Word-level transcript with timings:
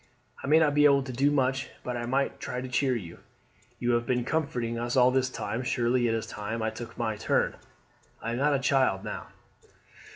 I 0.43 0.47
may 0.47 0.57
not 0.57 0.73
be 0.73 0.85
able 0.85 1.03
to 1.03 1.13
do 1.13 1.29
much, 1.29 1.69
but 1.83 1.95
I 1.95 2.07
might 2.07 2.39
try 2.39 2.59
to 2.59 2.67
cheer 2.67 2.95
you. 2.95 3.19
You 3.77 3.91
have 3.91 4.07
been 4.07 4.25
comforting 4.25 4.79
us 4.79 4.97
all 4.97 5.11
this 5.11 5.29
time. 5.29 5.61
Surely 5.61 6.07
it 6.07 6.15
is 6.15 6.25
time 6.25 6.63
I 6.63 6.71
took 6.71 6.97
my 6.97 7.15
turn. 7.17 7.55
I 8.19 8.31
am 8.31 8.37
not 8.37 8.55
a 8.55 8.59
child 8.59 9.03
now." 9.03 9.27